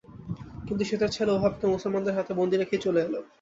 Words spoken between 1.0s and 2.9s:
তার ছেলে ওহাবকে মুসলমানদের হাতে বন্দী রেখেই